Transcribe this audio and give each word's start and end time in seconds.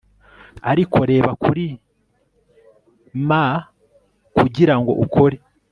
ariko 0.71 0.97
reba 1.11 1.31
kuri 1.43 1.65
ma 3.27 3.45
kugirango 4.37 4.91
ukore 5.05 5.37